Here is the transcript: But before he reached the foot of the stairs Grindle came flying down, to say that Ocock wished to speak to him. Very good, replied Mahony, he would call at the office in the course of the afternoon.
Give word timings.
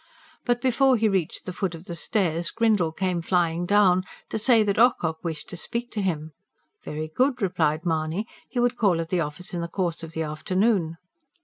But 0.45 0.61
before 0.61 0.97
he 0.97 1.07
reached 1.07 1.45
the 1.45 1.53
foot 1.53 1.75
of 1.75 1.85
the 1.85 1.93
stairs 1.93 2.49
Grindle 2.49 2.91
came 2.91 3.21
flying 3.21 3.67
down, 3.67 4.03
to 4.29 4.39
say 4.39 4.63
that 4.63 4.79
Ocock 4.79 5.19
wished 5.23 5.47
to 5.49 5.55
speak 5.57 5.91
to 5.91 6.01
him. 6.01 6.31
Very 6.83 7.07
good, 7.15 7.39
replied 7.39 7.85
Mahony, 7.85 8.25
he 8.49 8.59
would 8.59 8.77
call 8.77 8.99
at 8.99 9.09
the 9.09 9.21
office 9.21 9.53
in 9.53 9.61
the 9.61 9.67
course 9.67 10.01
of 10.01 10.13
the 10.13 10.23
afternoon. 10.23 10.97